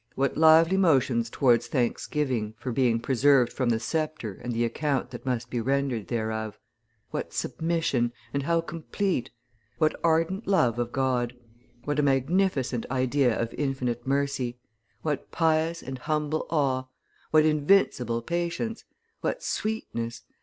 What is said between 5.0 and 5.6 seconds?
that must